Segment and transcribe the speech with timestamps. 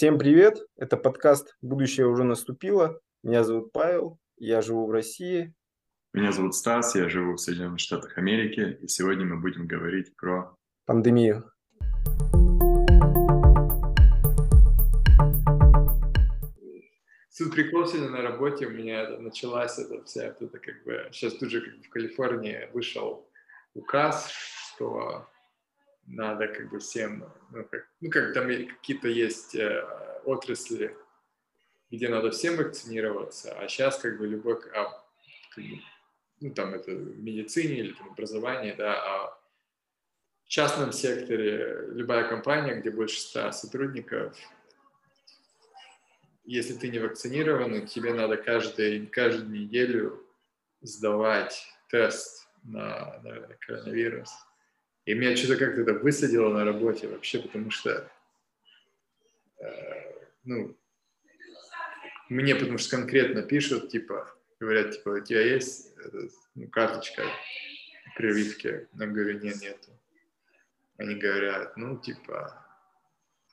[0.00, 0.66] Всем привет!
[0.78, 2.98] Это подкаст «Будущее уже наступило».
[3.22, 5.52] Меня зовут Павел, я живу в России.
[6.14, 10.56] Меня зовут Стас, я живу в Соединенных Штатах Америки, и сегодня мы будем говорить про...
[10.86, 11.52] Пандемию.
[17.36, 21.50] Тут прикол сегодня на работе у меня началась эта вся, это как бы, сейчас тут
[21.50, 23.28] же как бы в Калифорнии вышел
[23.74, 25.28] указ, что
[26.06, 29.84] надо как бы всем, ну как, ну как там какие-то есть э,
[30.24, 30.96] отрасли,
[31.90, 35.04] где надо всем вакцинироваться, а сейчас как бы любой, а,
[35.54, 35.80] как бы,
[36.40, 39.40] ну там это в медицине или там образование, да, а
[40.44, 44.36] в частном секторе любая компания, где больше ста сотрудников,
[46.44, 50.26] если ты не вакцинирован, тебе надо каждый, каждую неделю
[50.80, 54.30] сдавать тест на, на коронавирус.
[55.06, 58.10] И меня что-то как-то это высадило на работе вообще, потому что,
[59.58, 59.66] э,
[60.44, 60.76] ну,
[62.28, 65.92] мне потому что конкретно пишут, типа, говорят, типа, у тебя есть
[66.54, 67.24] ну, карточка
[68.16, 68.88] прививки?
[68.92, 69.90] Я говорю, нет, нету.
[70.96, 72.56] Они говорят, ну, типа...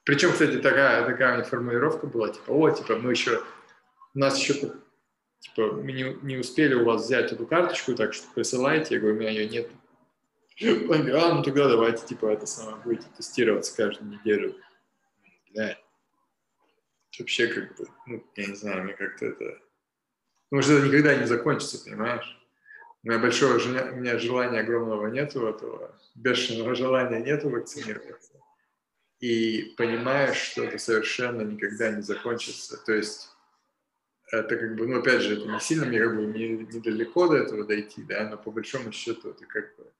[0.03, 3.41] Причем, кстати, такая, такая у них формулировка была, типа, о, типа, мы еще,
[4.13, 4.53] у нас еще,
[5.39, 8.95] типа, мы не, не успели у вас взять эту карточку, так что присылайте.
[8.95, 9.69] Я говорю, у меня ее нет.
[10.59, 14.55] А, ну тогда давайте, типа, это самое, будете тестироваться каждую неделю.
[15.53, 15.77] Да.
[17.19, 19.59] Вообще, как бы, ну, я не знаю, мне как-то это...
[20.49, 22.37] Потому что это никогда не закончится, понимаешь?
[23.03, 28.33] У меня большого у меня желания огромного нету этого, бешеного желания нету вакцинироваться.
[29.19, 32.77] И понимаешь, что это совершенно никогда не закончится.
[32.77, 33.29] То есть
[34.31, 37.43] это как бы, ну, опять же, это не сильно мне как бы недалеко не до
[37.43, 39.91] этого дойти, да, но по большому счету это как бы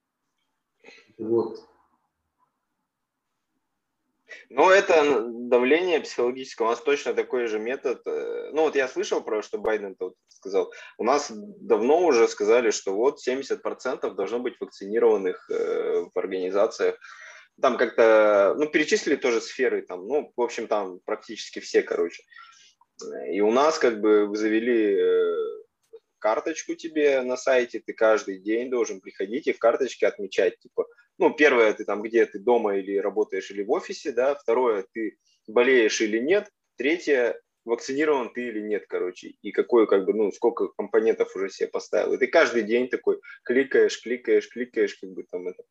[1.18, 1.68] вот.
[4.50, 6.66] Ну, это давление психологическое.
[6.66, 8.02] У нас точно такой же метод.
[8.06, 10.72] Э, ну, вот я слышал про, что Байден -то сказал.
[10.98, 16.98] У нас давно уже сказали, что вот 70% должно быть вакцинированных э, в организациях.
[17.62, 22.24] Там как-то, ну, перечислили тоже сферы, там, ну, в общем, там практически все, короче.
[23.32, 25.36] И у нас как бы завели э,
[26.20, 30.86] карточку тебе на сайте, ты каждый день должен приходить и в карточке отмечать, типа,
[31.18, 35.18] ну, первое, ты там, где ты дома или работаешь, или в офисе, да, второе, ты
[35.48, 40.70] болеешь или нет, третье, вакцинирован ты или нет, короче, и какой, как бы, ну, сколько
[40.70, 42.14] компонентов уже себе поставил.
[42.14, 45.64] И ты каждый день такой кликаешь, кликаешь, кликаешь, как бы там это.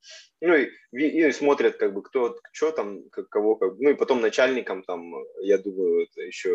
[0.42, 4.20] Ну, и, и смотрят, как бы, кто, что там, как, кого, как, ну, и потом
[4.20, 6.50] начальникам там, я думаю, это еще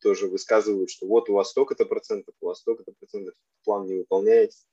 [0.00, 3.34] тоже высказывают, что вот у вас столько-то процентов, у вас столько-то процентов,
[3.64, 4.64] план не выполняется.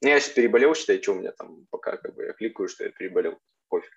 [0.00, 2.84] Ну, я сейчас переболел, считай, что у меня там, пока как бы я кликаю, что
[2.84, 3.38] я переболел,
[3.68, 3.90] пофиг.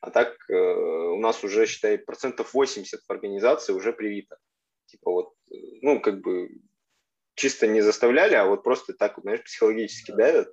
[0.00, 4.38] А так э, у нас уже, считай, процентов 80 в организации уже привито.
[4.86, 6.50] Типа вот, э, ну, как бы
[7.34, 10.52] чисто не заставляли, а вот просто так, знаешь, психологически давят.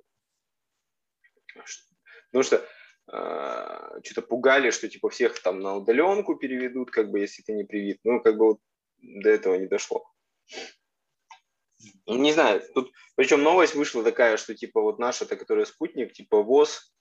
[2.30, 2.56] Потому что
[3.12, 7.64] э, что-то пугали, что типа всех там на удаленку переведут, как бы, если ты не
[7.64, 8.00] привит.
[8.04, 8.60] Ну, как бы вот
[8.98, 10.04] до этого не дошло.
[12.06, 16.92] Не знаю, тут, причем новость вышла такая, что типа вот наша-то, которая спутник, типа ВОЗ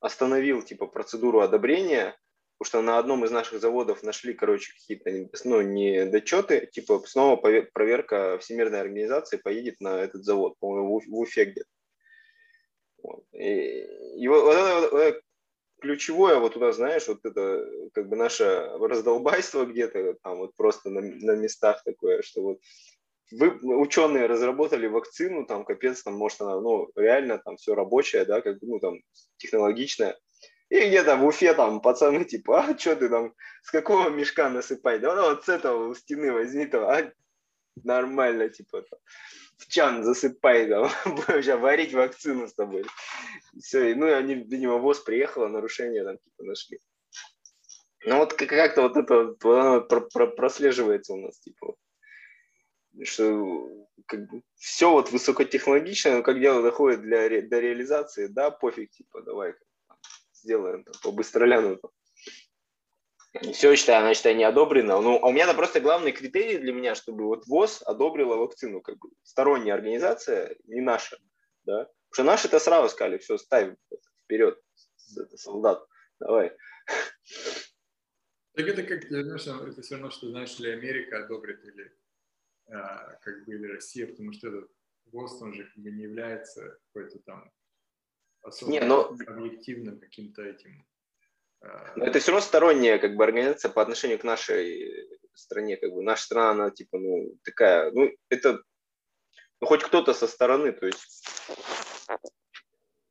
[0.00, 2.16] остановил типа процедуру одобрения,
[2.58, 8.38] потому что на одном из наших заводов нашли, короче, какие-то ну, недочеты, типа снова проверка
[8.38, 11.68] Всемирной организации поедет на этот завод, по-моему, в Уфе где-то.
[13.02, 13.24] Вот.
[13.32, 13.84] И,
[14.16, 15.22] и вот, вот, это, вот
[15.80, 18.44] ключевое, вот туда, знаешь, вот это как бы наше
[18.80, 22.60] раздолбайство где-то там вот просто на, на местах такое, что вот
[23.32, 28.40] вы, ученые разработали вакцину, там, капец, там, может, она, ну, реально там все рабочее, да,
[28.40, 29.00] как бы, ну, там,
[29.38, 30.18] технологичная.
[30.68, 35.00] И где-то в Уфе там пацаны, типа, а что ты там, с какого мешка насыпать?
[35.00, 37.12] Да ну, вот с этого у стены возьми там, а
[37.84, 38.98] нормально, типа, там,
[39.58, 42.84] в чан засыпай, там, будем сейчас варить вакцину с тобой.
[43.60, 46.78] Все, ну, и они, видимо, ВОЗ приехала, нарушение там, типа, нашли.
[48.04, 51.74] Ну, вот как-то вот это вот, прослеживается у нас, типа,
[53.04, 58.50] что как бы, все вот высокотехнологично, но как дело доходит для, ре, до реализации, да,
[58.50, 59.54] пофиг, типа, давай
[60.34, 61.80] сделаем там, по быстроляну.
[63.52, 65.00] Все, считаю, она, считаю, не одобрена.
[65.00, 68.82] Ну, а у меня это просто главный критерий для меня, чтобы вот ВОЗ одобрила вакцину,
[68.82, 71.16] как бы сторонняя организация, не наша,
[71.64, 71.88] да.
[72.10, 73.78] Потому что наши это сразу сказали, все, ставим
[74.24, 74.60] вперед,
[75.36, 75.86] солдат,
[76.20, 76.52] давай.
[78.54, 81.96] Так это как, это все равно, что, знаешь, ли Америка одобрит или
[82.72, 84.70] как бы или Россия, потому что этот
[85.06, 87.52] Бостон же как бы не является какой-то там
[88.42, 89.16] особо не, но...
[89.26, 90.84] объективным каким-то этим
[91.60, 95.76] А, Но это все равно сторонняя как бы организация по отношению к нашей стране.
[95.76, 98.62] Как бы наша страна, она типа, ну, такая, ну, это
[99.60, 101.24] ну, хоть кто-то со стороны, то есть.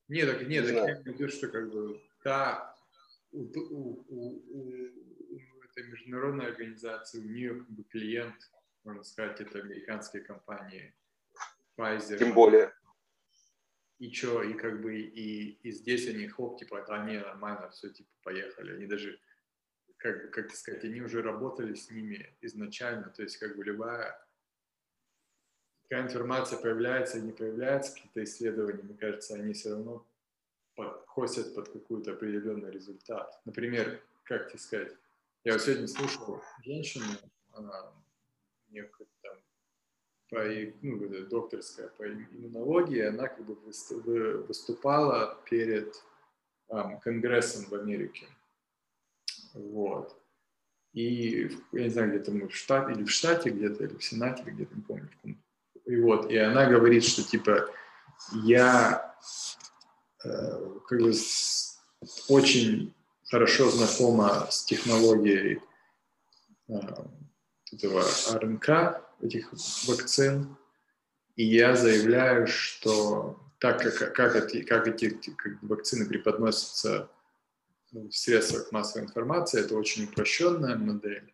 [0.09, 2.75] Нет, так, нет, Не так я виду, что как бы та
[3.31, 8.35] у, у- у- у- у этой международной организации, у нее как бы клиент,
[8.83, 10.93] можно сказать, это американские компании
[11.77, 12.17] Pfizer.
[12.17, 12.73] Тем более.
[13.99, 17.89] И что, и как бы, и, и здесь они, хоп, типа, да, не, нормально, все,
[17.89, 18.75] типа, поехали.
[18.75, 19.19] Они даже,
[19.97, 24.19] как, как сказать, они уже работали с ними изначально, то есть, как бы, любая
[25.91, 30.07] какая информация появляется и не появляется, какие-то исследования, мне кажется, они все равно
[30.73, 33.41] подходят под какой-то определенный результат.
[33.43, 34.93] Например, как тебе сказать,
[35.43, 37.03] я вот сегодня слушал женщину,
[37.51, 37.93] она
[38.71, 39.37] как-то там
[40.29, 40.43] по,
[40.81, 45.93] ну, докторская по иммунологии, она как бы выс- вы- выступала перед
[46.69, 48.27] ам, Конгрессом в Америке.
[49.53, 50.17] Вот.
[50.93, 54.75] И, я не знаю, где-то в штате, или в штате где-то, или в Сенате, где-то,
[54.75, 55.09] не помню.
[55.85, 57.69] И вот, и она говорит, что, типа,
[58.43, 59.15] я
[60.23, 61.11] э, как бы
[62.27, 62.93] очень
[63.29, 65.61] хорошо знакома с технологией
[66.67, 66.79] э,
[67.71, 68.03] этого
[68.33, 69.51] РНК, этих
[69.87, 70.55] вакцин,
[71.35, 75.19] и я заявляю, что так как, как, эти, как эти
[75.61, 77.09] вакцины преподносятся
[77.91, 81.33] ну, в средствах массовой информации, это очень упрощенная модель,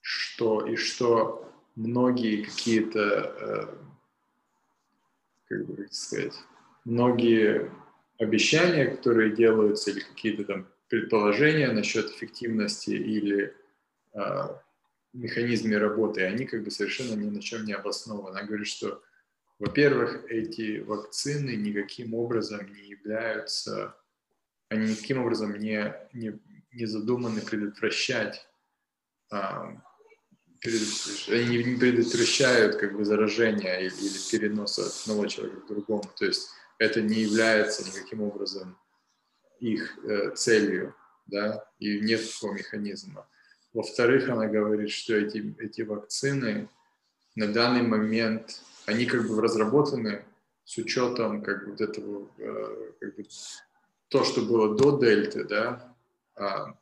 [0.00, 3.66] что и что многие какие-то, э,
[5.48, 6.34] как бы сказать,
[6.84, 7.70] многие
[8.18, 13.54] обещания, которые делаются, или какие-то там предположения насчет эффективности или
[14.14, 14.48] э,
[15.12, 18.30] механизме работы, они как бы совершенно ни на чем не обоснованы.
[18.30, 19.02] Она говорит, что,
[19.58, 23.96] во-первых, эти вакцины никаким образом не являются,
[24.68, 26.38] они никаким образом не, не,
[26.72, 28.48] не задуманы предотвращать,
[30.60, 36.04] предот- они не предотвращают как бы заражения или, или переноса от одного человека к другому.
[36.16, 38.78] То есть это не является никаким образом
[39.58, 40.94] их э, целью,
[41.26, 43.28] да, и нет такого механизма.
[43.72, 46.68] Во-вторых, она говорит, что эти, эти вакцины
[47.36, 50.24] на данный момент, они как бы разработаны
[50.64, 53.24] с учетом как бы вот этого, э, как бы
[54.08, 55.94] то, что было до дельты, да,
[56.34, 56.74] а,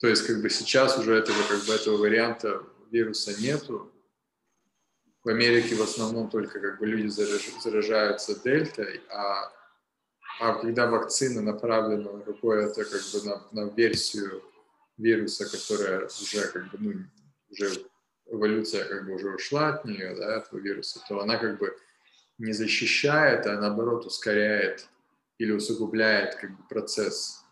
[0.00, 3.92] то есть как бы сейчас уже этого как бы этого варианта вируса нету.
[5.22, 9.52] В Америке в основном только как бы люди зараж- заражаются дельтой, а,
[10.40, 14.42] а когда вакцина направлена на какое-то как бы на, на версию
[15.00, 16.92] вируса, которая уже как бы, ну,
[17.50, 17.86] уже
[18.26, 21.76] эволюция как бы уже ушла от нее, да, этого вируса, то она как бы
[22.38, 24.86] не защищает, а наоборот ускоряет
[25.38, 27.42] или усугубляет как бы процесс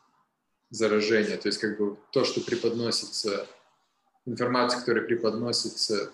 [0.71, 1.37] заражения.
[1.37, 3.47] То есть как бы то, что преподносится,
[4.27, 6.11] информация, которая преподносится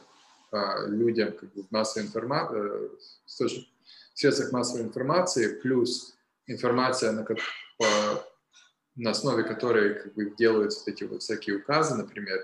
[0.50, 2.90] а, людям как бы в массовой информации,
[3.26, 6.14] в средствах массовой информации, плюс
[6.46, 7.36] информация, на, ко-
[7.78, 8.24] по-
[8.96, 12.40] на основе которой как бы делаются вот эти вот всякие указы, например,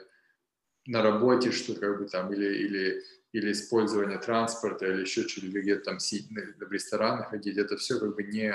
[0.87, 5.85] на работе, что как бы там, или, или, или использование транспорта, или еще что-то, где-то
[5.85, 8.55] там сидеть, в ресторанах ходить, это все как бы не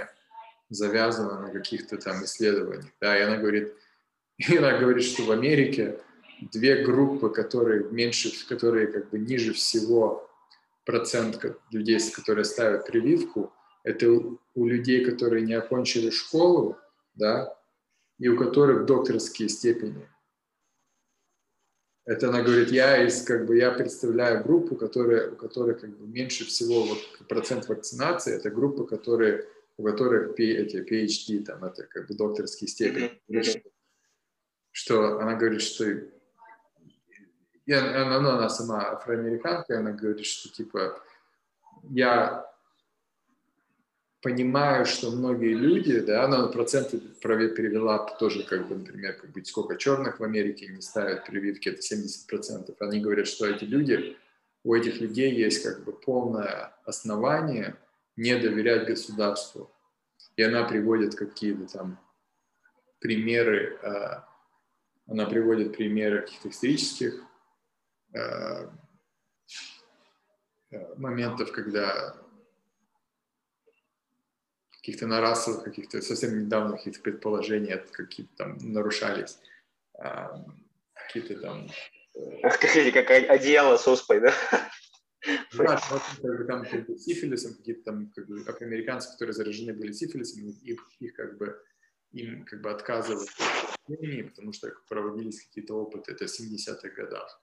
[0.69, 2.85] завязано на каких-то там исследованиях.
[2.99, 3.73] Да, и она говорит,
[4.37, 5.99] и она говорит, что в Америке
[6.51, 10.29] две группы, которые меньше, которые как бы ниже всего
[10.83, 11.39] процент
[11.71, 16.77] людей, которые ставят прививку, это у, у людей, которые не окончили школу,
[17.13, 17.57] да,
[18.17, 20.07] и у которых докторские степени.
[22.05, 26.07] Это она говорит, я из, как бы, я представляю группу, которая, у которой как бы
[26.07, 32.07] меньше всего вот процент вакцинации, это группа, которые, у которых эти PhD, там, это как
[32.07, 33.19] бы докторские степени.
[33.27, 33.65] Говорит,
[34.71, 35.85] что, она говорит, что
[37.65, 41.01] и она, она, она сама афроамериканка, она говорит, что типа
[41.89, 42.45] я
[44.25, 49.45] понимаю, что многие люди, да, она проценты прове- перевела тоже, как бы, например, как бы,
[49.45, 52.75] сколько черных в Америке не ставят прививки, это 70%.
[52.79, 54.17] Они говорят, что эти люди,
[54.63, 57.75] у этих людей есть как бы полное основание
[58.15, 59.69] не доверять государству.
[60.37, 61.99] И она приводит какие-то там
[62.97, 64.21] примеры, э,
[65.05, 67.21] она приводит примеры каких-то исторических
[68.15, 68.69] э,
[70.71, 72.24] э, моментов, когда
[74.85, 79.39] каких-то на расовых, каких-то совсем недавно каких-то предположений какие-то там нарушались,
[79.97, 80.45] а,
[80.93, 81.67] какие-то там
[82.13, 84.33] э, Как, как одеяло с оспой, да?
[85.57, 89.73] да, вот, как бы, там как бы, сифилисом, какие-то там как бы, афроамериканцы, которые заражены
[89.73, 91.59] были сифилисом, их, их как бы
[92.11, 92.69] им как бы
[93.89, 97.41] лечении, потому что проводились какие-то опыты, это в 70-х годах.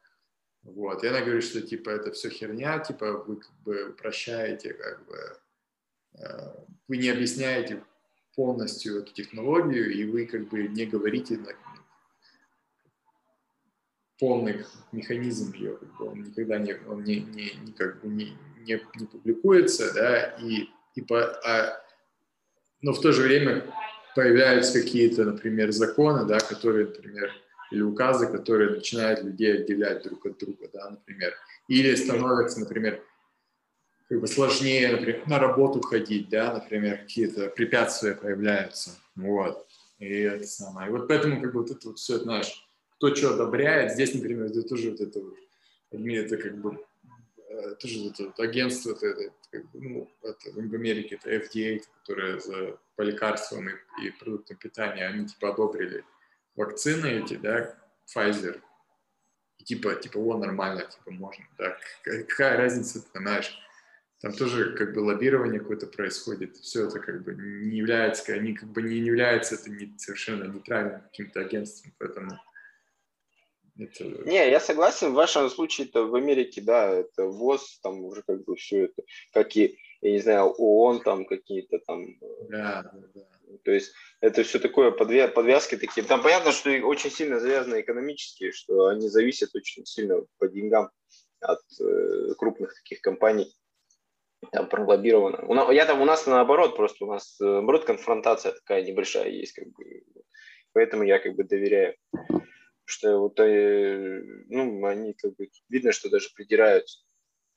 [0.62, 1.02] Вот.
[1.02, 5.41] И она говорит, что типа это все херня, типа вы как бы упрощаете, как бы
[6.88, 7.82] вы не объясняете
[8.36, 11.52] полностью эту технологию, и вы как бы не говорите на
[14.18, 18.36] полный механизм ее, как бы он никогда не, он не, не, не как бы не,
[18.60, 21.82] не, не публикуется, да, и, и по, а,
[22.80, 23.64] но в то же время
[24.14, 27.32] появляются какие-то, например, законы, да, которые, например,
[27.72, 31.32] или указы, которые начинают людей отделять друг от друга, да, например.
[31.68, 33.02] Или становится, например,
[34.08, 39.66] как бы сложнее, например, на работу ходить, да, например, какие-то препятствия появляются, вот.
[39.98, 40.88] И это самое.
[40.88, 42.66] И вот поэтому как бы вот это вот все, знаешь,
[42.96, 45.34] кто что одобряет, здесь, например, это тоже вот это вот,
[45.92, 46.84] это как бы
[47.48, 51.82] э, тоже это вот агентство, это, это, как бы, ну, это, в Америке это FDA,
[52.00, 53.72] которое за, по лекарствам и,
[54.04, 56.04] и продуктам питания, они типа одобрили
[56.56, 57.74] вакцины эти, да,
[58.14, 58.60] Pfizer,
[59.58, 63.56] и типа, типа, о, нормально, типа, можно, да, какая разница, ты знаешь,
[64.22, 68.68] там тоже как бы лоббирование какое-то происходит, все это как бы не является, они как
[68.68, 72.30] бы не является это не, совершенно нейтральным каким-то агентством, поэтому
[73.76, 74.04] это...
[74.04, 78.44] Не, я согласен, в вашем случае это в Америке, да, это ВОЗ, там уже как
[78.44, 79.02] бы все это,
[79.32, 82.16] как и, я не знаю, ООН там какие-то там.
[82.48, 83.58] Да, да, да.
[83.64, 86.06] То есть это все такое, подвя подвязки такие.
[86.06, 90.90] Там понятно, что очень сильно завязаны экономические, что они зависят очень сильно по деньгам
[91.40, 93.52] от э, крупных таких компаний.
[94.50, 95.44] Там пролоббировано.
[95.46, 99.28] У нас, я там у нас наоборот, просто у нас э, наоборот конфронтация такая небольшая
[99.28, 100.02] есть, как бы.
[100.72, 101.94] Поэтому я как бы доверяю,
[102.84, 107.00] что вот э, ну они как бы видно, что даже придираются.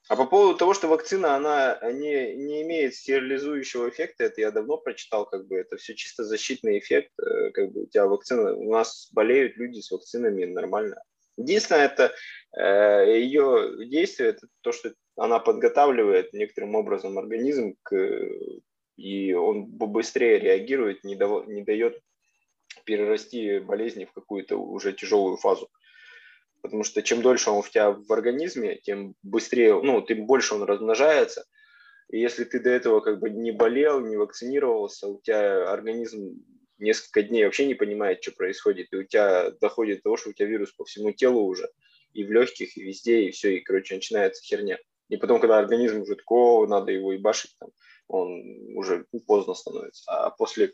[0.07, 4.77] А по поводу того, что вакцина, она не, не имеет стерилизующего эффекта, это я давно
[4.77, 8.71] прочитал, как бы это все чисто защитный эффект, э, как бы у тебя вакцина, у
[8.71, 11.01] нас болеют люди с вакцинами нормально.
[11.37, 12.13] Единственное, это
[12.57, 17.95] э, ее действие, это то, что она подготавливает некоторым образом организм к,
[18.97, 21.99] и он быстрее реагирует, не, дав, не дает
[22.85, 25.69] перерасти болезни в какую-то уже тяжелую фазу
[26.65, 30.63] потому что чем дольше он у тебя в организме, тем быстрее, ну, тем больше он
[30.63, 31.45] размножается.
[32.09, 36.43] И если ты до этого как бы не болел, не вакцинировался, у тебя организм
[36.77, 40.33] несколько дней вообще не понимает, что происходит, и у тебя доходит до того, что у
[40.33, 41.69] тебя вирус по всему телу уже,
[42.13, 44.77] и в легких, и везде, и все, и, короче, начинается херня.
[45.09, 47.69] И потом, когда организм уже такого, надо его и башить, там,
[48.07, 48.43] он
[48.75, 50.03] уже поздно становится.
[50.07, 50.73] А после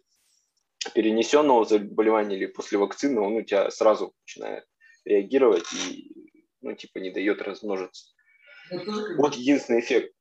[0.95, 4.65] перенесенного заболевания или после вакцины он у тебя сразу начинает
[5.05, 6.31] реагировать и,
[6.61, 8.13] ну, типа, не дает размножиться.
[9.17, 10.13] Вот единственный эффект.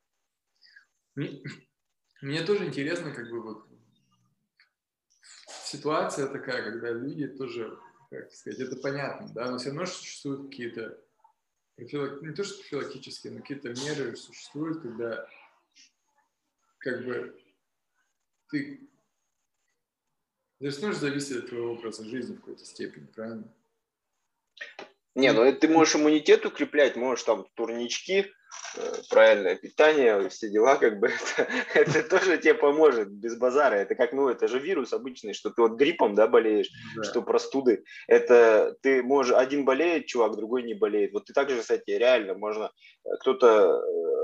[1.15, 1.41] Мне,
[2.21, 3.70] мне тоже интересно, как бы вот
[5.71, 7.79] ситуация такая, когда люди тоже,
[8.11, 11.03] как сказать, это понятно, да, но все равно существуют какие-то
[11.77, 15.27] не то что профилактические, но какие-то меры существуют, когда
[16.79, 17.43] как бы
[18.51, 18.87] ты
[20.61, 23.55] же тоже зависит от твоего образа жизни в какой-то степени, правильно?
[25.17, 28.27] Не, ну ты можешь иммунитет укреплять, можешь там турнички,
[28.77, 33.75] э, правильное питание, все дела, как бы это, это тоже тебе поможет без базара.
[33.75, 37.03] Это как, ну, это же вирус обычный, что ты вот гриппом, да, болеешь, да.
[37.03, 37.83] что простуды.
[38.07, 41.13] Это ты можешь, один болеет, чувак, другой не болеет.
[41.13, 42.71] Вот ты также, кстати, реально можно,
[43.05, 43.83] э, кто-то,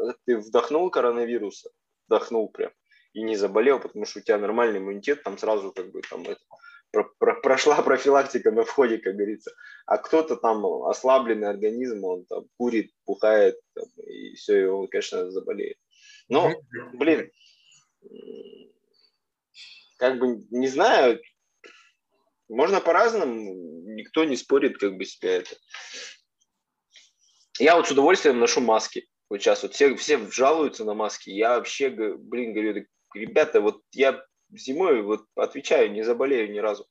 [0.09, 1.71] э, ты вдохнул коронавируса,
[2.07, 2.71] вдохнул прям,
[3.13, 6.41] и не заболел, потому что у тебя нормальный иммунитет, там сразу как бы там это,
[7.19, 9.53] прошла профилактика на входе, как говорится.
[9.87, 15.31] А кто-то там ослабленный организм, он там курит, пухает, там, и все, и он, конечно,
[15.31, 15.79] заболеет.
[16.29, 16.53] Но,
[16.95, 17.31] блин,
[19.99, 21.21] как бы, не знаю,
[22.49, 23.55] можно по-разному,
[23.95, 25.57] никто не спорит, как бы, себя это.
[27.59, 29.09] Я вот с удовольствием ношу маски.
[29.29, 31.31] Вот сейчас вот все, все жалуются на маски.
[31.31, 36.87] Я вообще, блин, говорю, ребята, вот я зимой, вот отвечаю, не заболею ни разу,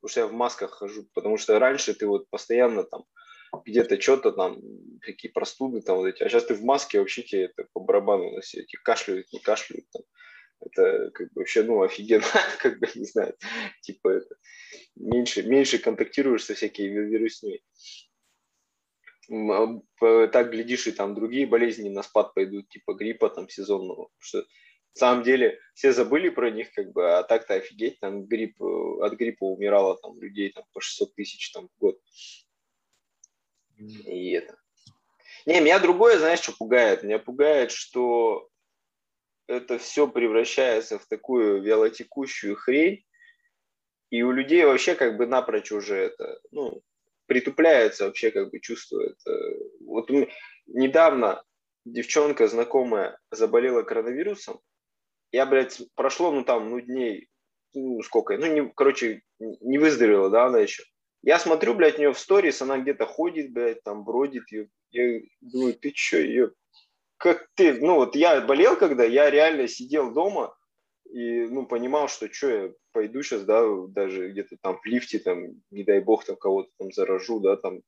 [0.00, 3.04] потому что я в масках хожу, потому что раньше ты вот постоянно там
[3.64, 4.60] где-то что-то там,
[5.00, 8.30] какие простуды там вот эти, а сейчас ты в маске, вообще тебе это по барабану
[8.32, 10.02] на все эти кашляют, не кашляют там.
[10.60, 12.24] Это как бы вообще, ну, офигенно,
[12.60, 13.34] как бы, не знаю,
[13.82, 14.36] типа это,
[14.96, 17.62] меньше, меньше контактируешь со всякими вирусными.
[19.30, 24.44] А, так, глядишь, и там другие болезни на спад пойдут, типа гриппа там сезонного, что
[24.94, 29.04] на самом деле все забыли про них, как бы, а так-то офигеть, там грипп, э,
[29.04, 32.00] от гриппа умирало там людей там по 600 тысяч там в год.
[33.78, 34.58] И это.
[35.46, 37.02] Не, меня другое, знаешь, что пугает?
[37.02, 38.48] Меня пугает, что
[39.46, 43.04] это все превращается в такую вялотекущую хрень,
[44.10, 46.82] И у людей вообще как бы напрочь уже это, ну,
[47.26, 49.00] притупляется вообще как бы чувство.
[49.00, 49.38] Это.
[49.80, 50.10] Вот
[50.66, 51.44] недавно
[51.84, 54.60] девчонка знакомая заболела коронавирусом.
[55.32, 57.28] Я, блядь, прошло, ну там, ну дней,
[57.74, 60.84] ну сколько, ну не, короче, не выздоровела, да, она еще.
[61.22, 64.50] Я смотрю, блядь, у нее в сторис, она где-то ходит, блядь, там бродит.
[64.52, 64.70] Ее.
[64.90, 66.52] Я думаю, ты че, ее,
[67.18, 70.54] как ты, ну вот я болел когда, я реально сидел дома,
[71.10, 75.54] и, ну, понимал, что что я пойду сейчас, да, даже где-то там в лифте, там,
[75.70, 77.80] не дай бог, там кого-то там заражу, да, там.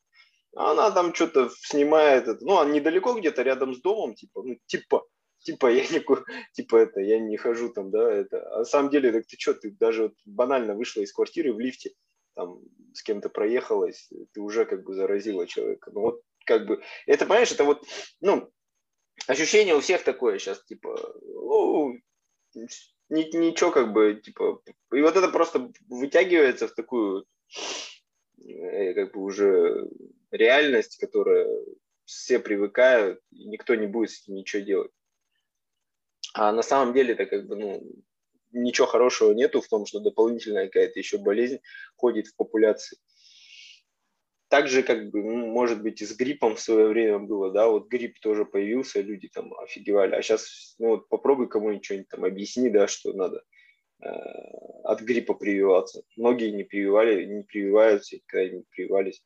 [0.56, 5.06] А она там что-то снимает, ну, она недалеко где-то рядом с домом, типа, ну, типа,
[5.42, 6.04] типа, я не,
[6.52, 8.54] типа, это, я не хожу там, да, это.
[8.54, 11.60] А на самом деле, так ты что, ты даже вот банально вышла из квартиры в
[11.60, 11.92] лифте,
[12.34, 12.60] там,
[12.94, 15.90] с кем-то проехалась, ты уже как бы заразила человека.
[15.92, 17.84] Ну, вот, как бы, это, понимаешь, это вот,
[18.20, 18.50] ну,
[19.26, 21.98] ощущение у всех такое сейчас, типа, ну,
[23.08, 27.26] ничего как бы, типа, и вот это просто вытягивается в такую,
[28.38, 29.88] э, как бы уже
[30.30, 31.48] реальность, которая
[32.04, 34.90] все привыкают, и никто не будет с этим ничего делать.
[36.34, 37.82] А на самом деле это как бы, ну,
[38.52, 41.60] ничего хорошего нету в том, что дополнительная какая-то еще болезнь
[41.96, 42.98] ходит в популяции
[44.50, 47.68] так же, как бы, ну, может быть, и с гриппом в свое время было, да,
[47.68, 52.24] вот грипп тоже появился, люди там офигевали, а сейчас, ну, вот попробуй кому-нибудь что-нибудь там
[52.24, 53.44] объясни, да, что надо
[54.02, 54.08] э,
[54.82, 56.02] от гриппа прививаться.
[56.16, 59.22] Многие не прививали, не прививаются, когда-нибудь прививались.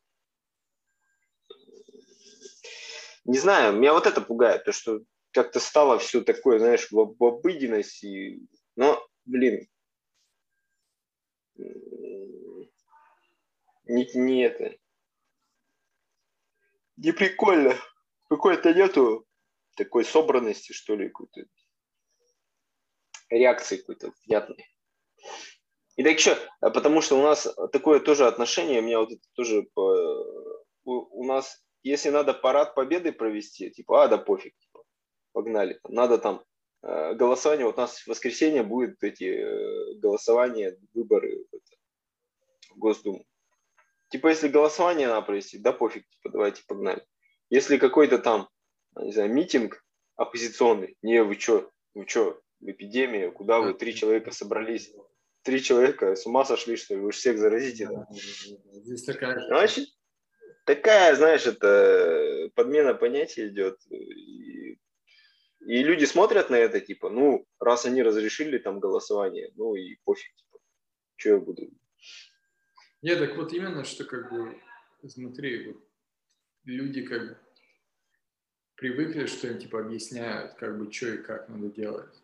[3.25, 5.01] Не знаю, меня вот это пугает, то, что
[5.35, 8.41] как-то стало все такое, знаешь, в, в обыденности,
[8.77, 9.69] но, блин,
[13.85, 14.77] не, не это,
[16.97, 17.75] не прикольно.
[18.31, 19.27] Какой-то нету
[19.77, 21.43] такой собранности, что ли, какой-то
[23.29, 24.67] реакции какой-то приятной.
[25.97, 29.23] И так еще, а потому что у нас такое тоже отношение, у меня вот это
[29.35, 29.83] тоже по,
[30.85, 34.55] у, у нас, если надо парад победы провести, типа, а, да пофиг,
[35.35, 36.43] погнали, надо там
[36.83, 41.45] э, голосование, вот у нас в воскресенье будет эти э, голосования, выборы
[42.71, 43.25] в, Госдуму.
[44.11, 47.05] Типа, если голосование надо провести, да пофиг, типа, давайте погнали.
[47.51, 48.49] Если какой-то там,
[48.97, 49.85] не знаю, митинг
[50.17, 54.93] оппозиционный, не, вы что, вы что, в эпидемии, куда вы, три человека собрались,
[55.43, 57.87] три человека, с ума сошли, что ли, вы же всех заразите.
[57.87, 58.07] Да?
[58.11, 59.39] Здесь такая...
[59.47, 59.89] Значит,
[60.65, 63.79] такая, знаешь, это подмена понятия идет.
[65.67, 70.35] И, люди смотрят на это, типа, ну, раз они разрешили там голосование, ну и пофиг,
[70.35, 70.59] типа,
[71.17, 71.71] что я буду
[73.05, 74.57] нет, так вот именно, что как бы,
[75.07, 75.77] смотри, вот
[76.65, 77.37] люди как бы
[78.77, 82.23] привыкли, что им типа объясняют, как бы, что и как надо делать.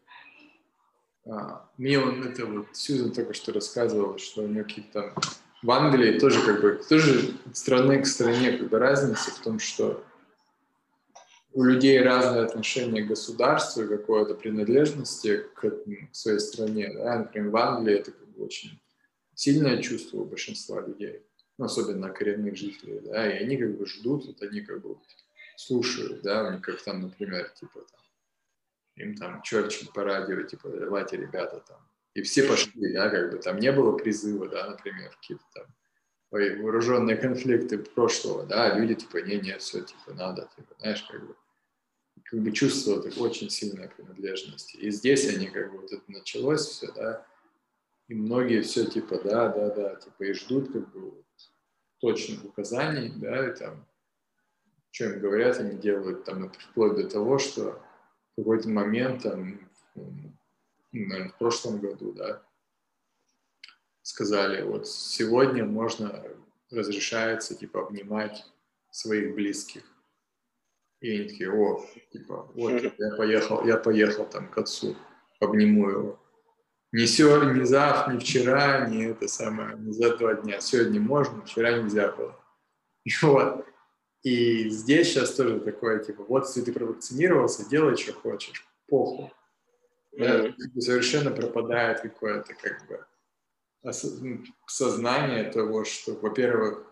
[1.27, 5.15] А, мне он это вот Сьюзан только что рассказывала, что у нее какие-то
[5.63, 9.59] в Англии тоже как бы тоже от страны к стране как бы разница в том,
[9.59, 10.03] что
[11.53, 16.93] у людей разное отношение к государству и какой-то принадлежности к, к своей стране.
[16.95, 17.19] Да?
[17.19, 18.81] Например, в Англии это как бы очень
[19.35, 21.23] сильное чувство у большинства людей,
[21.59, 24.97] ну, особенно коренных жителей, да, и они как бы ждут, вот они как бы
[25.57, 28.01] слушают, да, у них как там, например, типа там,
[28.97, 31.79] им там Черчилль по радио, типа, давайте, ребята, там,
[32.15, 35.65] и все пошли, да, как бы там не было призыва, да, например, какие-то там
[36.31, 41.37] вооруженные конфликты прошлого, да, люди типа, не, не, все, типа, надо, типа, знаешь, как бы,
[42.25, 44.77] как бы чувство так очень сильной принадлежности.
[44.77, 47.27] И здесь они как бы вот это началось все, да,
[48.09, 51.25] и многие все типа, да, да, да, типа и ждут как бы вот,
[51.99, 53.87] точных указаний, да, и там,
[54.91, 57.83] что им говорят, они делают там вплоть до того, что
[58.33, 60.33] в какой-то момент там, ну,
[60.93, 62.43] наверное, в прошлом году, да,
[64.03, 66.25] сказали, вот сегодня можно,
[66.71, 68.45] разрешается, типа, обнимать
[68.91, 69.83] своих близких.
[71.01, 74.97] И они такие, о, типа, вот, я поехал, я поехал там к отцу,
[75.41, 76.21] обниму его.
[76.93, 80.61] Не, все, не завтра, не вчера, не это самое, не за два дня.
[80.61, 82.39] Сегодня можно, вчера нельзя было.
[83.23, 83.65] Вот.
[84.23, 89.33] И здесь сейчас тоже такое, типа, вот если ты провакцинировался, делай, что хочешь, похуй.
[90.13, 93.07] Да, совершенно пропадает какое-то как бы
[94.67, 96.87] сознание того, что, во-первых,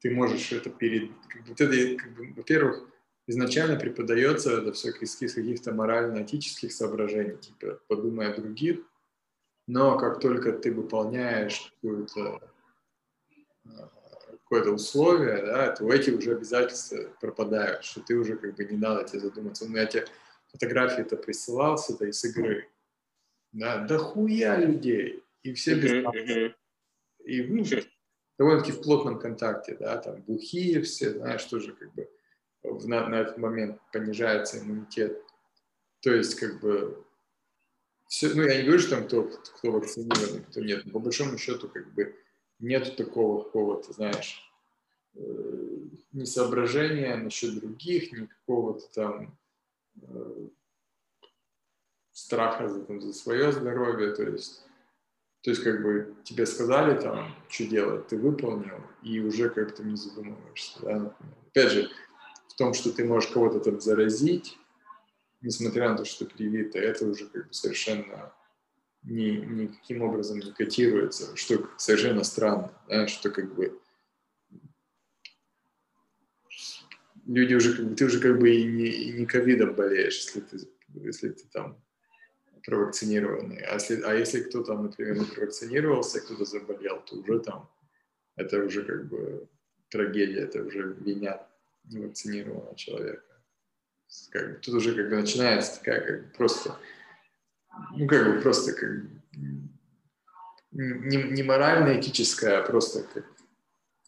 [0.00, 1.10] ты можешь это перед...
[1.10, 2.88] Бы, это, как бы, во-первых,
[3.26, 8.80] изначально преподается это все из каких-то морально-этических соображений, типа подумай о других,
[9.66, 12.40] но как только ты выполняешь какое-то
[14.48, 19.04] какое-то условие, да, то эти уже обязательства пропадают, что ты уже как бы не надо
[19.04, 19.68] тебе задуматься.
[19.68, 20.06] Ну, я тебе
[20.50, 22.66] фотографии это присылал с этой с игры.
[23.52, 25.22] Да, да хуя людей.
[25.42, 26.54] И все без
[27.24, 27.64] и ну,
[28.38, 32.08] довольно-таки в плотном контакте, да, там бухие все, знаешь, тоже как бы
[32.62, 35.22] в, на, на этот момент понижается иммунитет.
[36.00, 37.04] То есть, как бы,
[38.06, 41.36] все, ну, я не говорю, что там кто, кто вакцинирован, кто нет, но по большому
[41.38, 42.16] счету, как бы,
[42.60, 44.42] нет такого какого-то, знаешь,
[45.14, 45.20] э,
[46.12, 49.38] ни соображения насчет других, ни какого-то там
[50.02, 50.48] э,
[52.12, 54.64] страха за, там, за свое здоровье, то есть,
[55.42, 59.96] то есть как бы тебе сказали там, что делать, ты выполнил, и уже как-то не
[59.96, 61.16] задумываешься, да.
[61.48, 61.90] Опять же,
[62.48, 64.58] в том, что ты можешь кого-то там заразить,
[65.40, 68.32] несмотря на то, что привито, это уже как бы совершенно
[69.02, 73.80] ни, никаким образом не котируется, что совершенно странно, да, что как бы
[77.26, 80.40] люди уже как бы, ты уже как бы и не, и не ковидом болеешь, если
[80.40, 80.58] ты,
[80.94, 81.80] если ты там
[82.68, 83.62] провакцинированный.
[83.62, 87.68] А если, а если кто там, например, не провакцинировался, кто-то заболел, то уже там
[88.36, 89.48] это уже как бы
[89.88, 91.48] трагедия, это уже винят
[91.84, 93.22] невакцинированного человека.
[94.30, 96.76] Как бы, тут уже как бы начинается такая как бы просто,
[97.96, 98.90] ну как бы просто как
[100.72, 103.24] не, не морально этическая, а просто как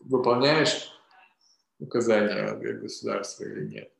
[0.00, 0.90] выполняешь
[1.78, 3.92] указания государства или нет.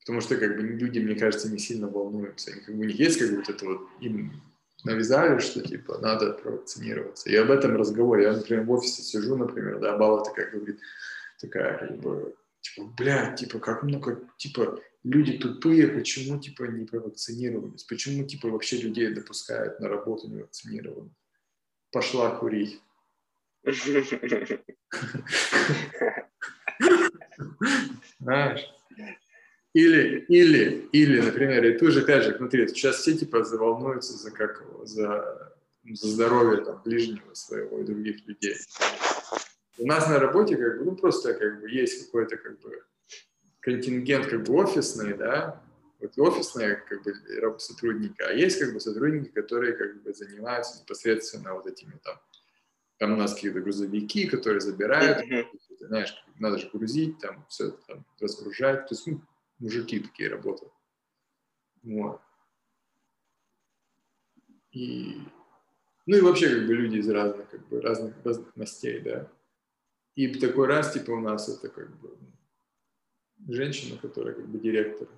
[0.00, 2.50] Потому что как бы люди, мне кажется, не сильно волнуются.
[2.50, 4.42] Они, как бы, у них есть как бы вот это вот, им
[4.84, 7.28] навязали, что типа надо провакцинироваться.
[7.28, 8.18] И об этом разговор.
[8.18, 10.80] Я, например, в офисе сижу, например, да, Бала такая говорит,
[11.38, 16.86] такая как бы, типа, бля, типа, как, ну, как, типа, люди тупые, почему, типа, не
[16.86, 17.84] провакцинировались?
[17.84, 21.12] Почему, типа, вообще людей допускают на работу невакцинированных?
[21.92, 22.80] Пошла курить.
[28.18, 28.79] Знаешь?
[29.72, 34.32] Или, или, или, например, и тут же, опять же, смотри, сейчас все типа заволнуются за
[34.32, 35.54] как за,
[35.84, 38.56] за здоровье там, ближнего своего и других людей.
[39.78, 42.82] У нас на работе как бы, ну просто как бы есть какой-то как бы
[43.60, 45.62] контингент как бы офисный, да,
[46.00, 51.54] вот офисные как бы сотрудники, а есть как бы сотрудники, которые как бы занимаются непосредственно
[51.54, 52.18] вот этими там,
[52.98, 55.46] там у нас какие-то грузовики, которые забирают, mm-hmm.
[55.86, 59.20] знаешь, надо же грузить, там все там разгружать, то есть ну,
[59.60, 60.72] мужики такие работают.
[61.82, 62.20] Вот.
[64.72, 65.20] И,
[66.06, 69.30] ну и вообще как бы люди из разных, как бы разных, разных мастей, да.
[70.14, 72.16] И такой раз, типа, у нас это как бы
[73.48, 75.08] женщина, которая как бы директор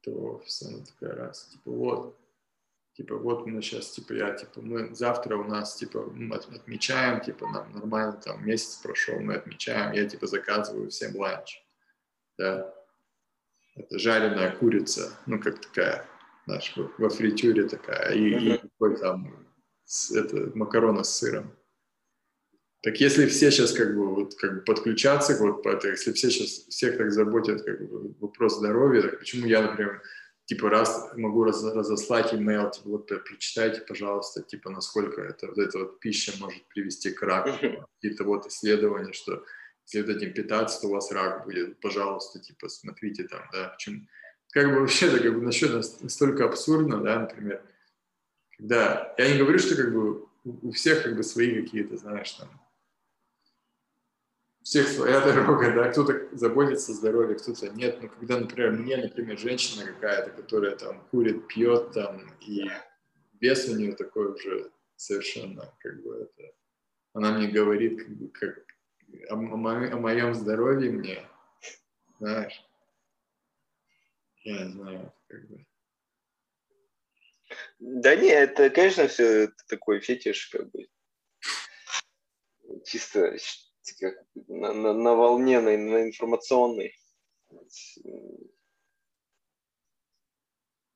[0.00, 2.18] этого офиса, она такая раз, типа, вот,
[2.94, 7.48] типа, вот мы сейчас, типа, я, типа, мы завтра у нас, типа, мы отмечаем, типа,
[7.48, 11.64] нам нормально, там, месяц прошел, мы отмечаем, я, типа, заказываю всем ланч,
[12.36, 12.74] да,
[13.76, 16.06] это жареная курица, ну, как такая,
[16.46, 19.46] знаешь, во фритюре такая, и, и какой там,
[20.14, 21.52] это, макароны с сыром.
[22.82, 26.66] Так если все сейчас как бы вот как бы подключаться, вот это, если все сейчас
[26.68, 30.02] всех так заботят как бы вопрос здоровья, так почему я, например,
[30.44, 35.78] типа раз могу раз, разослать имейл, типа вот прочитайте, пожалуйста, типа насколько это вот эта
[35.78, 37.52] вот пища может привести к раку,
[37.94, 39.42] какие-то вот исследования, что
[39.86, 44.06] если вот этим питаться, то у вас рак будет, пожалуйста, типа, смотрите там, да, почему,
[44.50, 47.62] как бы вообще, это как бы насчет настолько абсурдно, да, например,
[48.56, 52.48] когда, я не говорю, что как бы у всех как бы свои какие-то, знаешь, там,
[54.60, 58.96] у всех своя дорога, да, кто-то заботится о здоровье, кто-то нет, но когда, например, мне,
[58.96, 62.70] например, женщина какая-то, которая там курит, пьет там, и
[63.40, 66.54] вес у нее такой уже совершенно, как бы это,
[67.12, 68.73] она мне говорит, как бы, как,
[69.28, 71.28] о, о, моем здоровье мне,
[72.18, 72.64] знаешь,
[74.42, 75.66] я знаю, как бы.
[77.78, 80.88] Да не, это, конечно, все это такой фетиш, как бы,
[82.84, 83.36] чисто
[84.00, 84.14] как,
[84.48, 86.96] на, на, на волне, на, на информационной.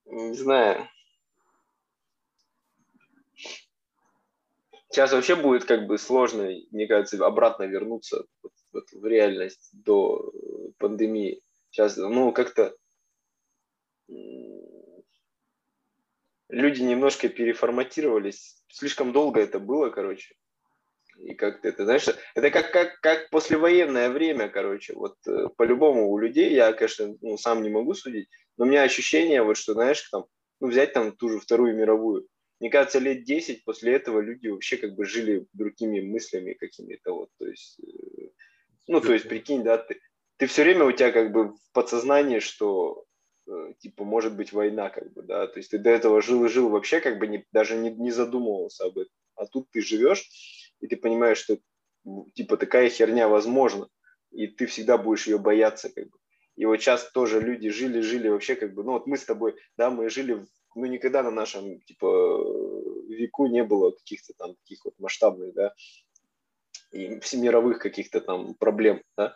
[0.06, 0.88] Не знаю.
[4.90, 10.32] Сейчас вообще будет как бы сложно, мне кажется, обратно вернуться вот, вот, в реальность до
[10.78, 11.42] пандемии.
[11.70, 12.74] Сейчас, ну, как-то
[16.48, 18.62] люди немножко переформатировались.
[18.68, 20.34] Слишком долго это было, короче.
[21.18, 24.94] И как-то это, знаешь, это как, как, как послевоенное время, короче.
[24.94, 28.84] Вот э, по-любому у людей, я, конечно, ну, сам не могу судить, но у меня
[28.84, 30.26] ощущение, вот что, знаешь, там,
[30.60, 32.28] ну, взять там ту же Вторую мировую
[32.60, 37.30] мне кажется, лет 10 после этого люди вообще как бы жили другими мыслями какими-то вот,
[37.38, 38.30] то есть, э,
[38.86, 40.00] ну, то есть, прикинь, да, ты,
[40.38, 43.04] ты все время у тебя как бы в подсознании, что
[43.46, 46.48] э, типа может быть война, как бы, да, то есть ты до этого жил и
[46.48, 50.28] жил вообще как бы не, даже не, не задумывался об этом, а тут ты живешь,
[50.80, 51.58] и ты понимаешь, что
[52.34, 53.88] типа такая херня возможна,
[54.30, 56.18] и ты всегда будешь ее бояться, как бы.
[56.56, 59.54] И вот сейчас тоже люди жили, жили вообще как бы, ну вот мы с тобой,
[59.76, 60.44] да, мы жили,
[60.78, 62.06] ну никогда на нашем, типа,
[63.08, 65.74] веку не было каких-то там таких вот масштабных, да,
[66.92, 69.34] и всемировых каких-то там проблем, да.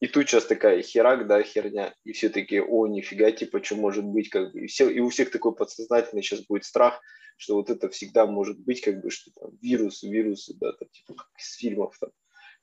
[0.00, 4.04] И тут сейчас такая херак, да, херня, и все такие, о, нифига, типа, что может
[4.04, 7.00] быть, как бы, и, все, и у всех такой подсознательный сейчас будет страх,
[7.36, 11.14] что вот это всегда может быть, как бы, что там вирусы, вирусы, да, там, типа,
[11.14, 12.10] как из фильмов там,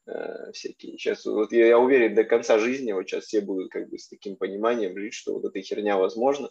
[0.08, 0.97] э, всякие.
[0.97, 4.08] Сейчас, вот я, я уверен, до конца жизни вот сейчас все будут как бы с
[4.08, 6.49] таким пониманием жить, что вот эта херня возможна,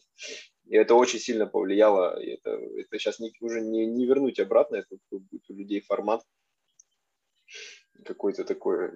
[0.66, 4.76] и это очень сильно повлияло, и это, это сейчас не, уже не, не вернуть обратно,
[4.76, 6.22] это будет у людей формат
[8.04, 8.92] какой-то такой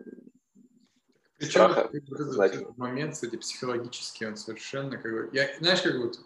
[1.36, 5.30] Причем страха этот момент, кстати, психологический, он совершенно как бы...
[5.32, 6.20] Я, знаешь, как вот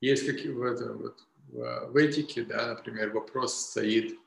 [0.00, 4.18] есть какие в этом вот в, в этике, да, например, вопрос стоит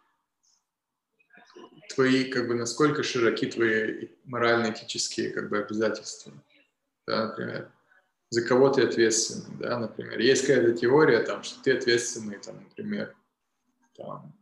[1.94, 6.34] твои, как бы, насколько широки твои морально-этические, как бы, обязательства,
[7.08, 7.72] да, например,
[8.32, 10.20] за кого ты ответственный, да, например.
[10.20, 13.14] Есть какая-то теория, там, что ты ответственный, там, например,
[13.98, 14.34] там,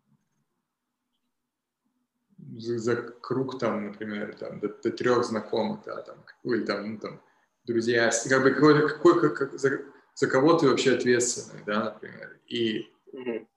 [2.58, 7.00] за, за круг там, например, там, до, до трех знакомых, да, там, или там, ну,
[7.00, 7.20] там,
[7.66, 9.82] друзья, как бы какой, какой как, как, за,
[10.14, 13.48] за кого ты вообще ответственный, да, например, и, Мгм.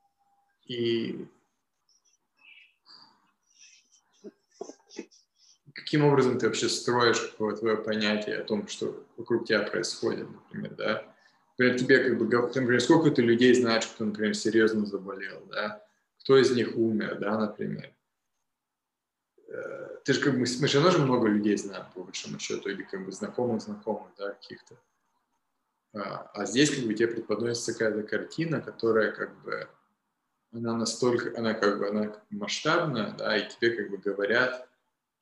[0.64, 1.28] и
[5.92, 10.74] каким образом ты вообще строишь какое твое понятие о том, что вокруг тебя происходит, например,
[10.74, 11.14] да?
[11.50, 15.84] Например, тебе как бы, например, сколько ты людей знаешь, кто, например, серьезно заболел, да?
[16.20, 17.92] Кто из них умер, да, например?
[19.48, 22.70] Э, Ты же как бы, мы же равно же много людей знаем, по большому счету,
[22.70, 24.76] или как бы знакомых-знакомых, да, каких-то.
[25.92, 29.68] А, а здесь как бы тебе преподносится какая-то картина, которая как бы,
[30.54, 34.71] она настолько, она как бы, она масштабная, да, и тебе как бы говорят,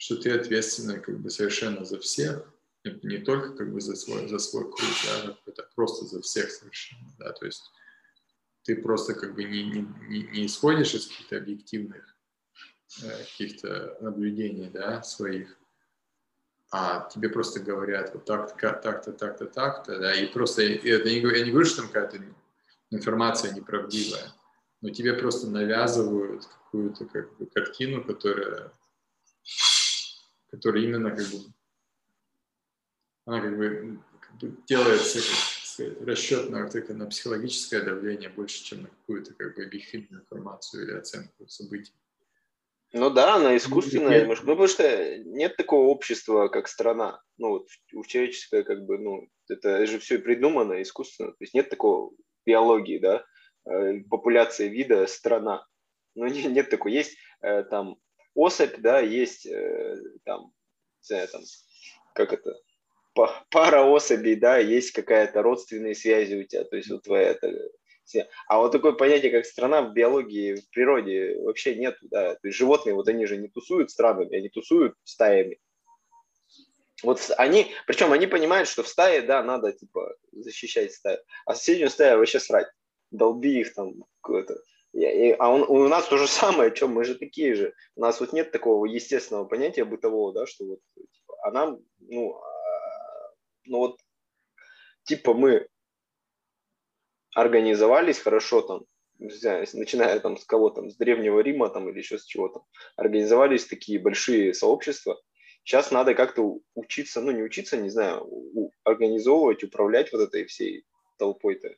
[0.01, 2.51] что ты ответственный как бы совершенно за всех,
[3.03, 7.15] не, только как бы за свой, за свой круг, да, это просто за всех совершенно,
[7.19, 7.71] да, то есть
[8.63, 12.17] ты просто как бы не, не, не, исходишь из каких-то объективных
[13.03, 15.55] э, каких-то наблюдений, да, своих,
[16.71, 21.17] а тебе просто говорят вот так-то, так-то, так-то, так-то, да, и просто, и это не,
[21.17, 22.25] я не говорю, что там какая-то
[22.89, 24.33] информация неправдивая,
[24.81, 28.73] но тебе просто навязывают какую-то как бы картину, которая,
[30.51, 31.39] которая именно как бы,
[33.27, 38.65] она как бы, как бы делается как сказать, расчет на, только на психологическое давление больше,
[38.65, 41.93] чем на какую-то как бы объективную информацию или оценку событий.
[42.93, 44.29] Ну да, она искусственная Нет.
[44.29, 47.23] Ну, потому что нет такого общества, как страна.
[47.39, 51.31] Ну, вот у человеческое, как бы, ну, это же все придумано искусственно.
[51.31, 52.13] То есть нет такого
[52.45, 53.25] биологии, да,
[53.71, 55.65] э, популяция вида, страна.
[56.17, 56.93] Ну, не- нет такой.
[56.93, 57.97] Есть э, там
[58.35, 60.53] особь, да, есть э, там,
[61.01, 61.43] знаю, там,
[62.14, 62.55] как это,
[63.14, 67.53] па- пара особей, да, есть какая-то родственные связи у тебя, то есть вот твоя это.
[68.49, 72.35] А вот такое понятие, как страна в биологии, в природе вообще нет, да.
[72.35, 75.61] То есть животные, вот они же не тусуют странами, они тусуют стаями.
[77.03, 81.88] Вот они, причем они понимают, что в стае, да, надо, типа, защищать стаю, а соседнюю
[81.88, 82.66] стаю вообще срать,
[83.11, 84.57] долби их там, какое-то.
[85.38, 87.74] А он- у нас то же самое, чем мы же такие же.
[87.96, 92.35] У нас вот нет такого естественного понятия бытового, да, что вот, типа, а нам, ну,
[92.37, 93.33] а,
[93.66, 94.00] ну вот,
[95.05, 95.68] типа мы
[97.35, 98.81] организовались хорошо там,
[99.18, 102.62] начиная там с кого там, с Древнего Рима там или еще с чего там,
[102.96, 105.20] организовались такие большие сообщества.
[105.62, 110.85] Сейчас надо как-то учиться, ну не учиться, не знаю, у- организовывать, управлять вот этой всей
[111.18, 111.68] толпой-то.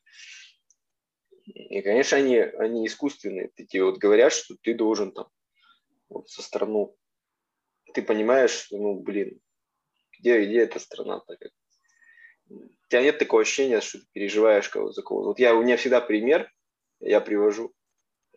[1.44, 3.50] И, конечно, они, они искусственные.
[3.57, 5.28] Такие вот говорят, что ты должен там
[6.09, 6.96] вот со сторону.
[7.94, 9.40] Ты понимаешь, что, ну, блин,
[10.18, 11.37] где, где эта страна-то?
[11.37, 11.50] Как?
[12.48, 15.24] У тебя нет такого ощущения, что ты переживаешь кого за кого.
[15.24, 16.50] Вот я, у меня всегда пример,
[17.00, 17.72] я привожу.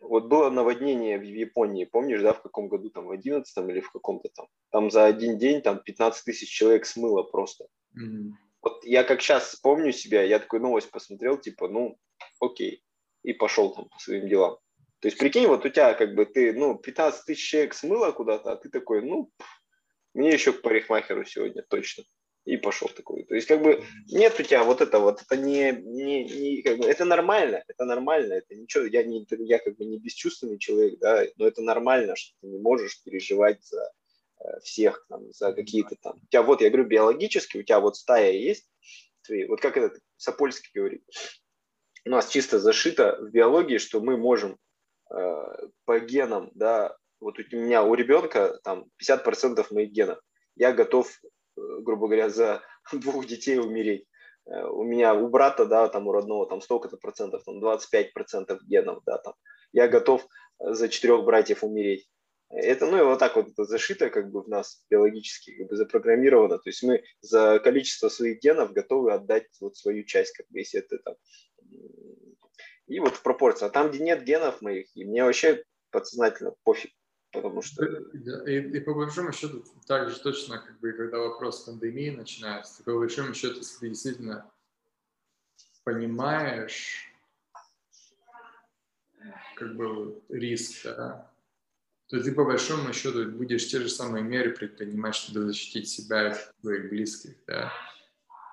[0.00, 3.90] Вот было наводнение в Японии, помнишь, да, в каком году, там, в 11 или в
[3.90, 4.46] каком-то там.
[4.70, 7.66] Там за один день там 15 тысяч человек смыло просто.
[7.92, 8.36] Мгм.
[8.62, 11.98] Вот я как сейчас помню себя, я такой новость посмотрел, типа, ну,
[12.40, 12.82] окей,
[13.26, 14.56] и пошел там по своим делам.
[15.00, 18.52] То есть, прикинь, вот у тебя как бы ты, ну, 15 тысяч человек смыло куда-то,
[18.52, 19.30] а ты такой, ну,
[20.14, 22.04] мне еще к парикмахеру сегодня, точно.
[22.44, 23.24] И пошел такой.
[23.24, 26.78] То есть, как бы, нет у тебя вот это вот, это не, не, не как
[26.78, 31.00] бы, это нормально, это нормально, это ничего, я, не, я как бы не бесчувственный человек,
[31.00, 33.90] да, но это нормально, что ты не можешь переживать за
[34.38, 36.20] э, всех, там, за какие-то там.
[36.22, 38.70] У тебя вот, я говорю, биологически, у тебя вот стая есть,
[39.22, 41.02] твои, вот как этот Сапольский говорит,
[42.06, 44.56] у нас чисто зашито в биологии, что мы можем
[45.10, 45.14] э,
[45.84, 50.20] по генам, да, Вот у меня, у ребенка там 50% моих генов.
[50.54, 54.06] Я готов, э, грубо говоря, за двух детей умереть.
[54.46, 58.62] Э, у меня, у брата, да, там у родного, там столько-то процентов, там 25 процентов
[58.62, 59.34] генов, да, там.
[59.72, 60.26] Я готов
[60.60, 62.08] за четырех братьев умереть.
[62.48, 65.76] Это, ну, и вот так вот это зашито как бы в нас биологически, как бы
[65.76, 66.58] запрограммировано.
[66.58, 70.78] То есть мы за количество своих генов готовы отдать вот свою часть, как бы, если
[70.78, 71.16] это там.
[72.86, 73.66] И вот в пропорции.
[73.66, 76.92] А там, где нет генов моих, и мне вообще подсознательно пофиг.
[77.32, 77.84] Потому что...
[77.84, 82.94] И, и по большому счету, так же точно, как бы, когда вопрос пандемии начинается, по
[82.94, 84.50] большому счету, если ты действительно
[85.84, 87.12] понимаешь,
[89.56, 91.30] как бы риск, да,
[92.08, 96.34] то ты по большому счету будешь те же самые меры предпринимать, чтобы защитить себя и
[96.62, 97.72] своих близких, да.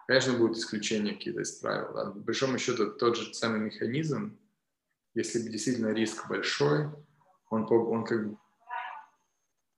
[0.07, 2.05] Конечно, будут исключения какие-то из правил, да.
[2.11, 4.37] По большому счету тот же самый механизм,
[5.13, 6.89] если действительно риск большой,
[7.49, 8.37] он, он как бы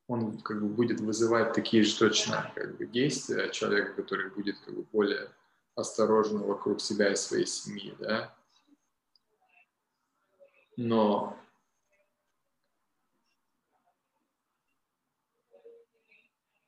[0.08, 4.76] он как бы будет вызывать такие же точно как бы, действия человека, который будет как
[4.76, 5.30] бы более
[5.76, 8.36] осторожен вокруг себя и своей семьи, да.
[10.78, 11.38] Но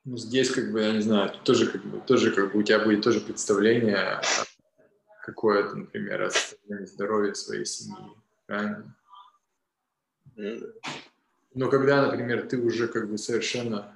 [0.08, 2.78] ну, здесь, как бы, я не знаю, тоже как бы, тоже как бы у тебя
[2.78, 4.22] будет тоже представление
[5.22, 8.12] какое-то, например, о состоянии здоровья своей семьи,
[8.46, 8.96] правильно?
[11.54, 13.94] Но когда, например, ты уже как бы совершенно,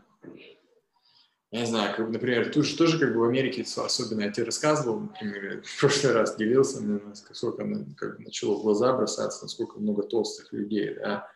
[1.50, 4.44] я не знаю, как, например, ты же тоже как бы в Америке, особенно я тебе
[4.44, 9.78] рассказывал, например, в прошлый раз делился, мне насколько как бы начало в глаза бросаться, насколько
[9.78, 11.26] много толстых людей, да,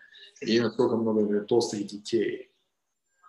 [0.42, 2.50] и насколько много например, толстых детей,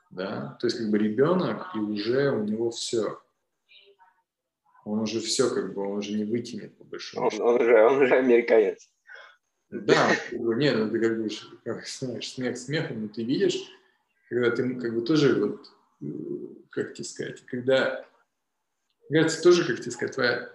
[0.09, 3.21] да, то есть как бы ребенок, и уже у него все,
[4.85, 7.43] он уже все, как бы, он уже не вытянет по большому счету.
[7.43, 8.89] Он, он, уже, он уже американец.
[9.69, 11.29] Да, нет, ну ты как бы,
[11.65, 13.59] как, знаешь, смех смехом, но ты видишь,
[14.29, 15.71] когда ты как бы тоже вот,
[16.69, 18.05] как тебе сказать, когда,
[19.09, 20.49] кажется, тоже, как тебе сказать, твоя,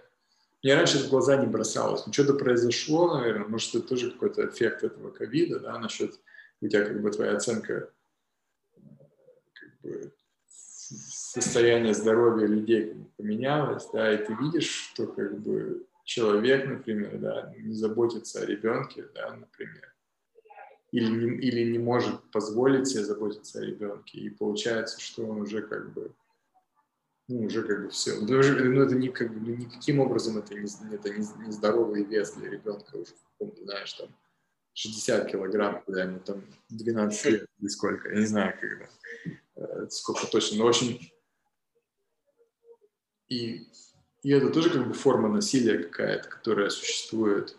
[0.63, 4.83] мне раньше в глаза не бросалось, ну что-то произошло, наверное, может, это тоже какой-то эффект
[4.83, 6.19] этого ковида, да, насчет,
[6.61, 7.91] у тебя как бы твоя оценка
[9.83, 10.11] бы,
[11.33, 17.73] состояния здоровья людей поменялась, да, и ты видишь, что как бы человек, например, да, не
[17.73, 19.93] заботится о ребенке, да, например,
[20.91, 25.61] или не, или не может позволить себе заботиться о ребенке, и получается, что он уже
[25.61, 26.13] как бы,
[27.27, 28.19] ну, уже как бы все.
[28.19, 32.03] Ну, ну это не, как бы, ну, никаким образом это не, это не, не здоровый
[32.03, 33.13] вес для ребенка уже,
[33.63, 34.09] знаешь, там,
[34.73, 38.87] 60 килограмм, когда ему там 12 лет или сколько, я не знаю, когда,
[39.55, 40.99] э, сколько точно, но, общем,
[43.29, 43.67] и
[44.23, 47.57] и это тоже как бы форма насилия какая-то, которая существует.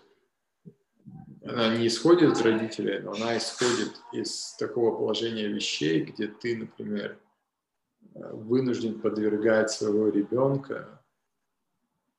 [1.44, 7.18] Она не исходит от родителей, но она исходит из такого положения вещей, где ты, например,
[8.14, 11.02] вынужден подвергать своего ребенка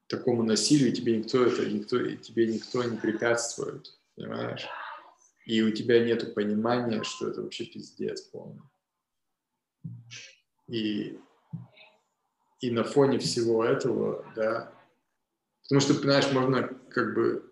[0.08, 4.68] такому насилию, и тебе никто это, никто, и тебе никто не препятствует, понимаешь?
[5.46, 8.62] И у тебя нет понимания, что это вообще пиздец полный.
[10.68, 11.20] И
[12.62, 14.72] и на фоне всего этого, да,
[15.64, 17.52] потому что, понимаешь, можно как бы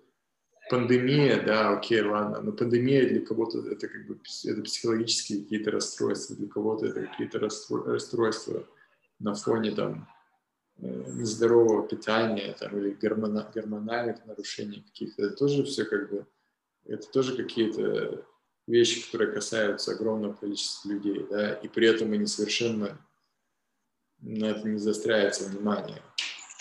[0.69, 6.35] пандемия, да, окей, ладно, но пандемия для кого-то это как бы это психологические какие-то расстройства,
[6.35, 8.65] для кого-то это какие-то расстройства
[9.19, 10.09] на фоне там
[10.77, 15.25] э, нездорового питания там, или гормона, гормональных нарушений каких-то.
[15.25, 16.25] Это тоже все как бы,
[16.85, 18.25] это тоже какие-то
[18.67, 22.97] вещи, которые касаются огромного количества людей, да, и при этом они совершенно
[24.19, 26.01] на это не застряется внимание.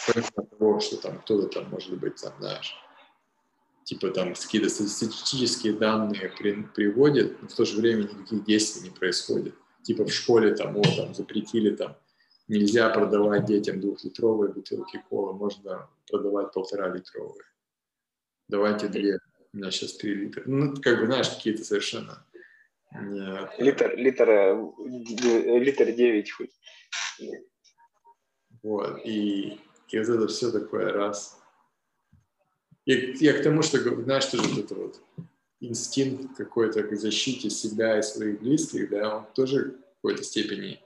[0.06, 2.74] Помимо того, что там кто-то там, может быть, там, знаешь,
[3.84, 8.94] типа там какие-то статистические данные при, приводит, но в то же время никаких действий не
[8.94, 9.54] происходит.
[9.82, 11.96] Типа в школе там, о, там запретили там,
[12.48, 17.44] нельзя продавать детям двухлитровые бутылки колы, можно продавать полтора-литровые.
[18.48, 19.18] Давайте две,
[19.52, 20.42] у меня сейчас три литра.
[20.46, 22.24] Ну, как бы, знаешь, какие-то совершенно...
[22.94, 23.50] Нет.
[23.58, 26.50] Литр, литр, э, литр девять хоть.
[28.62, 31.40] Вот, и, и вот это все такое раз.
[32.84, 35.00] И я к тому, что, знаешь, тоже вот это вот
[35.60, 40.82] инстинкт какой-то к защите себя и своих близких, да, он тоже в какой-то степени,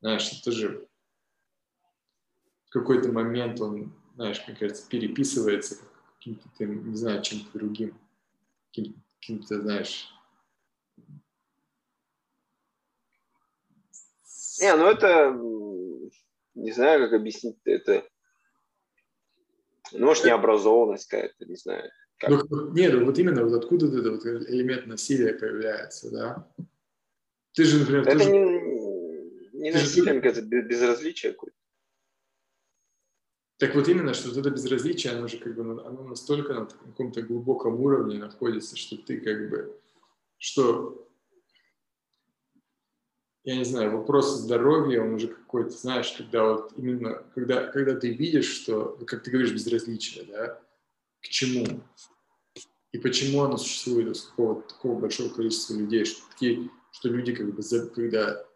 [0.00, 0.88] знаешь, тоже
[2.66, 5.78] в какой-то момент он, знаешь, мне кажется, переписывается
[6.18, 7.98] каким-то, не знаю, чем-то другим,
[8.72, 10.12] каким-то, знаешь,
[14.60, 15.30] Не, ну это
[16.54, 18.04] не знаю, как объяснить это.
[19.92, 21.90] Ну, может, необразованность какая-то, не знаю.
[22.18, 22.30] Как.
[22.30, 26.48] Ну, нет, вот именно вот откуда этот вот элемент насилия появляется, да?
[27.52, 31.56] Ты же, например, Это тоже- не, не Ты же- бе- безразличие какое-то.
[33.58, 36.66] Так вот именно, что вот это безразличие, оно же как бы, ну, оно настолько на
[36.66, 39.76] каком-то глубоком уровне находится, что ты как бы,
[40.38, 41.08] что,
[43.42, 48.14] я не знаю, вопрос здоровья, он уже какой-то, знаешь, когда вот именно, когда, когда ты
[48.14, 50.60] видишь, что, как ты говоришь, безразличие, да,
[51.20, 51.66] к чему,
[52.92, 57.52] и почему оно существует у такого, такого большого количества людей, что, такие, что люди как
[57.52, 58.46] бы, когда,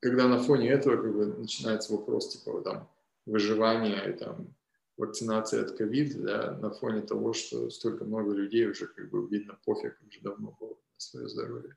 [0.00, 2.88] когда на фоне этого как бы начинается вопрос, типа, там,
[3.26, 4.54] выживания и там
[4.96, 9.58] вакцинации от ковида, да, на фоне того, что столько много людей уже как бы видно
[9.64, 11.76] пофиг уже давно было на свое здоровье.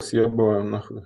[0.00, 1.04] Съебываем нахуй.